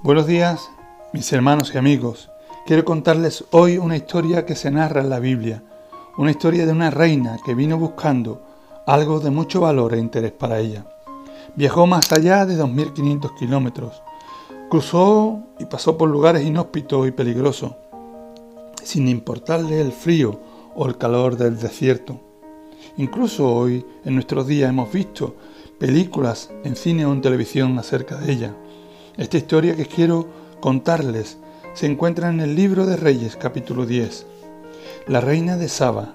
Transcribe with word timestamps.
Buenos 0.00 0.28
días, 0.28 0.70
mis 1.12 1.32
hermanos 1.32 1.72
y 1.74 1.78
amigos. 1.78 2.30
Quiero 2.66 2.84
contarles 2.84 3.44
hoy 3.50 3.78
una 3.78 3.96
historia 3.96 4.46
que 4.46 4.54
se 4.54 4.70
narra 4.70 5.00
en 5.00 5.10
la 5.10 5.18
Biblia, 5.18 5.64
una 6.16 6.30
historia 6.30 6.66
de 6.66 6.70
una 6.70 6.88
reina 6.90 7.36
que 7.44 7.52
vino 7.52 7.76
buscando 7.78 8.40
algo 8.86 9.18
de 9.18 9.30
mucho 9.30 9.62
valor 9.62 9.94
e 9.94 9.98
interés 9.98 10.30
para 10.30 10.60
ella. 10.60 10.86
Viajó 11.56 11.88
más 11.88 12.12
allá 12.12 12.46
de 12.46 12.56
2.500 12.56 13.36
kilómetros, 13.36 14.00
cruzó 14.70 15.40
y 15.58 15.64
pasó 15.64 15.98
por 15.98 16.08
lugares 16.08 16.46
inhóspitos 16.46 17.08
y 17.08 17.10
peligrosos, 17.10 17.72
sin 18.84 19.08
importarle 19.08 19.80
el 19.80 19.90
frío 19.90 20.38
o 20.76 20.86
el 20.86 20.96
calor 20.96 21.36
del 21.36 21.58
desierto. 21.58 22.20
Incluso 22.98 23.52
hoy, 23.52 23.84
en 24.04 24.14
nuestros 24.14 24.46
días, 24.46 24.70
hemos 24.70 24.92
visto 24.92 25.34
películas 25.80 26.52
en 26.62 26.76
cine 26.76 27.04
o 27.04 27.12
en 27.12 27.20
televisión 27.20 27.76
acerca 27.80 28.16
de 28.16 28.30
ella. 28.32 28.54
Esta 29.18 29.36
historia 29.36 29.76
que 29.76 29.84
quiero 29.84 30.26
contarles 30.60 31.36
se 31.74 31.84
encuentra 31.84 32.30
en 32.30 32.40
el 32.40 32.54
libro 32.54 32.86
de 32.86 32.96
Reyes 32.96 33.36
capítulo 33.36 33.84
10. 33.84 34.26
La 35.06 35.20
reina 35.20 35.58
de 35.58 35.68
Saba. 35.68 36.14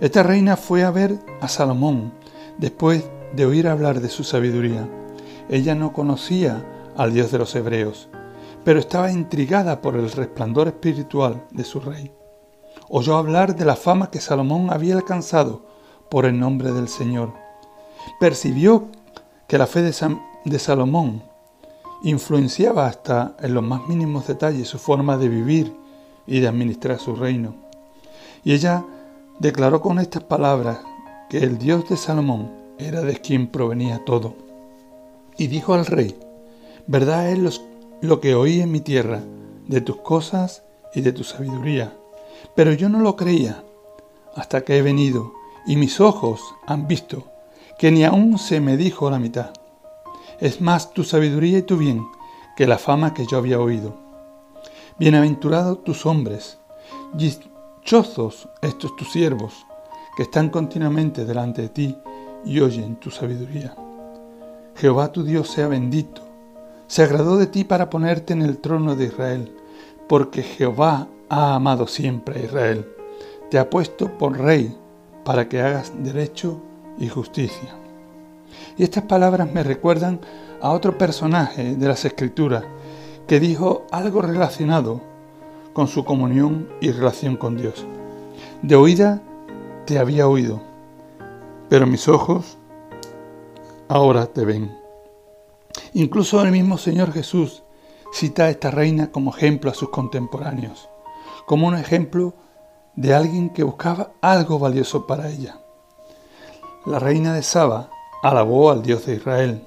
Esta 0.00 0.22
reina 0.22 0.56
fue 0.56 0.84
a 0.84 0.92
ver 0.92 1.18
a 1.40 1.48
Salomón 1.48 2.12
después 2.58 3.04
de 3.34 3.46
oír 3.46 3.66
hablar 3.66 4.00
de 4.00 4.08
su 4.08 4.22
sabiduría. 4.22 4.88
Ella 5.48 5.74
no 5.74 5.92
conocía 5.92 6.64
al 6.96 7.12
Dios 7.12 7.32
de 7.32 7.38
los 7.38 7.54
hebreos, 7.56 8.08
pero 8.64 8.78
estaba 8.78 9.10
intrigada 9.10 9.80
por 9.80 9.96
el 9.96 10.12
resplandor 10.12 10.68
espiritual 10.68 11.44
de 11.50 11.64
su 11.64 11.80
rey. 11.80 12.12
Oyó 12.88 13.16
hablar 13.16 13.56
de 13.56 13.64
la 13.64 13.74
fama 13.74 14.12
que 14.12 14.20
Salomón 14.20 14.68
había 14.70 14.94
alcanzado 14.94 15.66
por 16.08 16.24
el 16.24 16.38
nombre 16.38 16.70
del 16.70 16.88
Señor 16.88 17.46
percibió 18.18 18.88
que 19.46 19.58
la 19.58 19.66
fe 19.66 19.82
de, 19.82 20.58
Salomón 20.58 21.22
influenciaba 22.02 22.86
hasta 22.86 23.36
en 23.40 23.54
los 23.54 23.62
más 23.62 23.88
mínimos 23.88 24.26
detalles 24.26 24.68
su 24.68 24.78
forma 24.78 25.16
de 25.16 25.28
vivir 25.28 25.72
y 26.26 26.40
de 26.40 26.48
administrar 26.48 26.98
su 26.98 27.14
reino. 27.14 27.54
Y 28.44 28.52
ella 28.52 28.84
declaró 29.38 29.80
con 29.80 29.98
estas 29.98 30.22
palabras 30.22 30.78
que 31.28 31.38
el 31.38 31.58
Dios 31.58 31.88
de 31.88 31.96
Salomón 31.96 32.50
era 32.78 33.02
de 33.02 33.16
quien 33.16 33.48
provenía 33.48 34.04
todo. 34.04 34.34
Y 35.36 35.48
dijo 35.48 35.74
al 35.74 35.86
rey, 35.86 36.16
verdad 36.86 37.30
es 37.30 37.60
lo 38.00 38.20
que 38.20 38.34
oí 38.34 38.60
en 38.60 38.70
mi 38.70 38.80
tierra, 38.80 39.22
de 39.66 39.80
tus 39.80 39.96
cosas 39.96 40.62
y 40.94 41.00
de 41.00 41.12
tu 41.12 41.24
sabiduría, 41.24 41.92
pero 42.54 42.72
yo 42.72 42.88
no 42.88 43.00
lo 43.00 43.16
creía 43.16 43.64
hasta 44.34 44.62
que 44.62 44.78
he 44.78 44.82
venido 44.82 45.32
y 45.66 45.76
mis 45.76 46.00
ojos 46.00 46.40
han 46.66 46.86
visto 46.86 47.24
que 47.78 47.90
ni 47.90 48.04
aún 48.04 48.38
se 48.38 48.60
me 48.60 48.76
dijo 48.76 49.10
la 49.10 49.18
mitad. 49.18 49.50
Es 50.38 50.60
más 50.60 50.92
tu 50.92 51.02
sabiduría 51.02 51.58
y 51.58 51.62
tu 51.62 51.78
bien 51.78 52.06
que 52.56 52.66
la 52.66 52.76
fama 52.76 53.14
que 53.14 53.26
yo 53.26 53.38
había 53.38 53.58
oído. 53.58 53.94
Bienaventurados 54.98 55.82
tus 55.82 56.04
hombres, 56.04 56.58
dichosos 57.14 58.46
estos 58.60 58.94
tus 58.96 59.10
siervos, 59.12 59.64
que 60.14 60.24
están 60.24 60.50
continuamente 60.50 61.24
delante 61.24 61.62
de 61.62 61.68
ti 61.70 61.96
y 62.44 62.60
oyen 62.60 62.96
tu 62.96 63.10
sabiduría. 63.10 63.74
Jehová 64.74 65.10
tu 65.10 65.22
Dios 65.22 65.48
sea 65.48 65.68
bendito, 65.68 66.20
se 66.86 67.02
agradó 67.02 67.38
de 67.38 67.46
ti 67.46 67.64
para 67.64 67.88
ponerte 67.88 68.34
en 68.34 68.42
el 68.42 68.58
trono 68.58 68.94
de 68.94 69.06
Israel, 69.06 69.56
porque 70.06 70.42
Jehová 70.42 71.08
ha 71.30 71.54
amado 71.54 71.86
siempre 71.86 72.40
a 72.40 72.44
Israel, 72.44 72.86
te 73.50 73.58
ha 73.58 73.70
puesto 73.70 74.18
por 74.18 74.38
rey 74.38 74.76
para 75.24 75.48
que 75.48 75.62
hagas 75.62 75.92
derecho 76.04 76.60
y 76.98 77.08
justicia. 77.08 77.85
Y 78.76 78.84
estas 78.84 79.04
palabras 79.04 79.52
me 79.52 79.62
recuerdan 79.62 80.20
a 80.60 80.70
otro 80.70 80.96
personaje 80.98 81.76
de 81.76 81.88
las 81.88 82.04
Escrituras 82.04 82.64
que 83.26 83.40
dijo 83.40 83.86
algo 83.90 84.22
relacionado 84.22 85.00
con 85.72 85.88
su 85.88 86.04
comunión 86.04 86.68
y 86.80 86.90
relación 86.90 87.36
con 87.36 87.56
Dios. 87.56 87.86
De 88.62 88.76
oída 88.76 89.22
te 89.84 89.98
había 89.98 90.28
oído, 90.28 90.60
pero 91.68 91.86
mis 91.86 92.08
ojos 92.08 92.56
ahora 93.88 94.26
te 94.26 94.44
ven. 94.44 94.76
Incluso 95.92 96.42
el 96.42 96.50
mismo 96.50 96.78
Señor 96.78 97.12
Jesús 97.12 97.62
cita 98.12 98.44
a 98.44 98.50
esta 98.50 98.70
reina 98.70 99.10
como 99.10 99.34
ejemplo 99.34 99.70
a 99.70 99.74
sus 99.74 99.90
contemporáneos, 99.90 100.88
como 101.46 101.66
un 101.66 101.76
ejemplo 101.76 102.34
de 102.94 103.14
alguien 103.14 103.50
que 103.50 103.62
buscaba 103.62 104.12
algo 104.20 104.58
valioso 104.58 105.06
para 105.06 105.28
ella. 105.28 105.60
La 106.86 106.98
reina 106.98 107.34
de 107.34 107.42
Saba 107.42 107.90
alabó 108.28 108.70
al 108.70 108.82
Dios 108.82 109.06
de 109.06 109.14
Israel 109.14 109.62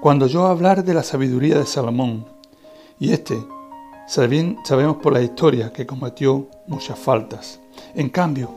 cuando 0.00 0.26
oyó 0.26 0.46
hablar 0.46 0.84
de 0.84 0.94
la 0.94 1.02
sabiduría 1.02 1.58
de 1.58 1.66
Salomón, 1.66 2.26
y 2.98 3.12
éste, 3.12 3.36
sabemos 4.06 4.96
por 5.02 5.12
la 5.12 5.22
historia 5.22 5.72
que 5.72 5.86
cometió 5.86 6.48
muchas 6.66 6.98
faltas. 6.98 7.60
En 7.94 8.08
cambio, 8.08 8.50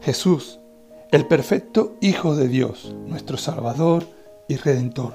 Jesús, 0.00 0.60
el 1.10 1.26
perfecto 1.26 1.94
Hijo 2.00 2.34
de 2.36 2.48
Dios, 2.48 2.94
nuestro 3.06 3.36
Salvador 3.36 4.04
y 4.48 4.56
Redentor, 4.56 5.14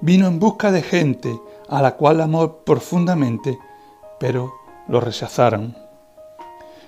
vino 0.00 0.26
en 0.26 0.38
busca 0.38 0.70
de 0.72 0.82
gente 0.82 1.40
a 1.68 1.80
la 1.80 1.96
cual 1.96 2.20
amó 2.20 2.58
profundamente, 2.58 3.58
pero 4.20 4.52
lo 4.88 5.00
rechazaron. 5.00 5.76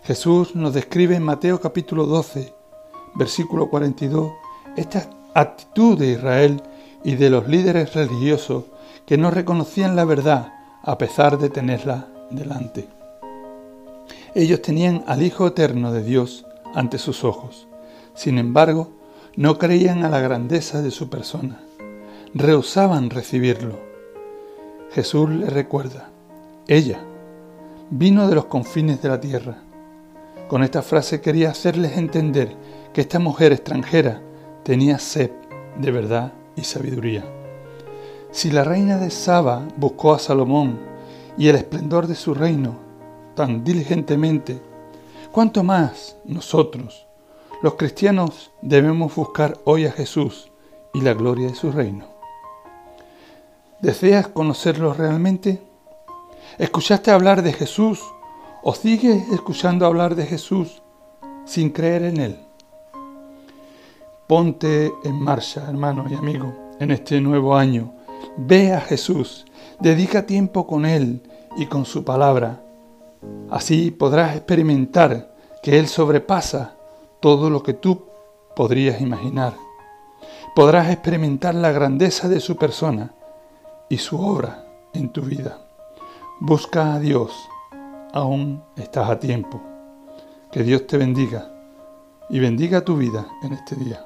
Jesús 0.02 0.54
nos 0.54 0.74
describe 0.74 1.16
en 1.16 1.22
Mateo 1.22 1.60
capítulo 1.60 2.06
12, 2.06 2.54
versículo 3.14 3.68
42, 3.70 4.30
esta 4.76 5.08
actitud 5.40 5.98
de 5.98 6.12
Israel 6.12 6.62
y 7.04 7.16
de 7.16 7.28
los 7.28 7.46
líderes 7.46 7.94
religiosos 7.94 8.64
que 9.04 9.18
no 9.18 9.30
reconocían 9.30 9.94
la 9.94 10.06
verdad 10.06 10.54
a 10.82 10.96
pesar 10.96 11.38
de 11.38 11.50
tenerla 11.50 12.08
delante. 12.30 12.88
Ellos 14.34 14.62
tenían 14.62 15.04
al 15.06 15.22
Hijo 15.22 15.46
Eterno 15.48 15.92
de 15.92 16.02
Dios 16.02 16.46
ante 16.74 16.98
sus 16.98 17.22
ojos. 17.22 17.68
Sin 18.14 18.38
embargo, 18.38 18.92
no 19.36 19.58
creían 19.58 20.04
a 20.04 20.08
la 20.08 20.20
grandeza 20.20 20.80
de 20.80 20.90
su 20.90 21.10
persona. 21.10 21.60
Rehusaban 22.32 23.10
recibirlo. 23.10 23.78
Jesús 24.92 25.28
les 25.28 25.52
recuerda, 25.52 26.08
ella 26.66 27.00
vino 27.90 28.26
de 28.26 28.34
los 28.34 28.46
confines 28.46 29.02
de 29.02 29.08
la 29.10 29.20
tierra. 29.20 29.58
Con 30.48 30.62
esta 30.62 30.80
frase 30.80 31.20
quería 31.20 31.50
hacerles 31.50 31.98
entender 31.98 32.56
que 32.94 33.02
esta 33.02 33.18
mujer 33.18 33.52
extranjera 33.52 34.22
tenía 34.66 34.98
sed 34.98 35.30
de 35.78 35.92
verdad 35.92 36.32
y 36.56 36.62
sabiduría. 36.62 37.24
Si 38.32 38.50
la 38.50 38.64
reina 38.64 38.98
de 38.98 39.12
Saba 39.12 39.62
buscó 39.76 40.12
a 40.12 40.18
Salomón 40.18 40.80
y 41.38 41.46
el 41.46 41.54
esplendor 41.54 42.08
de 42.08 42.16
su 42.16 42.34
reino 42.34 42.74
tan 43.36 43.62
diligentemente, 43.62 44.60
¿cuánto 45.30 45.62
más 45.62 46.16
nosotros, 46.24 47.06
los 47.62 47.74
cristianos, 47.74 48.50
debemos 48.60 49.14
buscar 49.14 49.56
hoy 49.62 49.86
a 49.86 49.92
Jesús 49.92 50.50
y 50.92 51.00
la 51.00 51.14
gloria 51.14 51.46
de 51.46 51.54
su 51.54 51.70
reino? 51.70 52.06
¿Deseas 53.80 54.26
conocerlo 54.26 54.94
realmente? 54.94 55.62
¿Escuchaste 56.58 57.12
hablar 57.12 57.42
de 57.42 57.52
Jesús 57.52 58.02
o 58.64 58.74
sigues 58.74 59.28
escuchando 59.28 59.86
hablar 59.86 60.16
de 60.16 60.26
Jesús 60.26 60.82
sin 61.44 61.70
creer 61.70 62.02
en 62.02 62.16
Él? 62.16 62.45
Ponte 64.26 64.92
en 65.04 65.22
marcha, 65.22 65.66
hermano 65.68 66.06
y 66.10 66.14
amigo, 66.14 66.52
en 66.80 66.90
este 66.90 67.20
nuevo 67.20 67.56
año. 67.56 67.94
Ve 68.36 68.72
a 68.72 68.80
Jesús, 68.80 69.46
dedica 69.78 70.26
tiempo 70.26 70.66
con 70.66 70.84
Él 70.84 71.22
y 71.56 71.66
con 71.66 71.84
su 71.84 72.02
palabra. 72.04 72.60
Así 73.50 73.92
podrás 73.92 74.34
experimentar 74.34 75.32
que 75.62 75.78
Él 75.78 75.86
sobrepasa 75.86 76.74
todo 77.20 77.50
lo 77.50 77.62
que 77.62 77.74
tú 77.74 78.06
podrías 78.56 79.00
imaginar. 79.00 79.54
Podrás 80.56 80.90
experimentar 80.90 81.54
la 81.54 81.70
grandeza 81.70 82.28
de 82.28 82.40
su 82.40 82.56
persona 82.56 83.14
y 83.88 83.98
su 83.98 84.20
obra 84.20 84.66
en 84.92 85.10
tu 85.10 85.22
vida. 85.22 85.60
Busca 86.40 86.94
a 86.94 86.98
Dios, 86.98 87.32
aún 88.12 88.60
estás 88.74 89.08
a 89.08 89.20
tiempo. 89.20 89.60
Que 90.50 90.64
Dios 90.64 90.84
te 90.88 90.96
bendiga 90.96 91.48
y 92.28 92.40
bendiga 92.40 92.80
tu 92.80 92.96
vida 92.96 93.28
en 93.44 93.52
este 93.52 93.76
día. 93.76 94.04